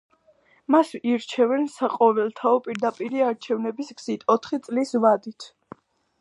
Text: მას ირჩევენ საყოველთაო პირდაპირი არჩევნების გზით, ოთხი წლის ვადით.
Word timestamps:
მას 0.75 0.93
ირჩევენ 1.09 1.67
საყოველთაო 1.73 2.63
პირდაპირი 2.69 3.21
არჩევნების 3.27 3.93
გზით, 4.01 4.27
ოთხი 4.37 4.61
წლის 4.69 4.97
ვადით. 5.05 5.49